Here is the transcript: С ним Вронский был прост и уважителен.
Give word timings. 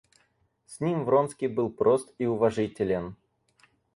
С 0.65 0.79
ним 0.79 1.05
Вронский 1.05 1.47
был 1.47 1.69
прост 1.69 2.11
и 2.17 2.25
уважителен. 2.25 3.15